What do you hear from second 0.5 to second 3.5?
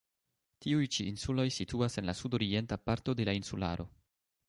Tiuj ĉi insuloj situas en la sudorienta parto de la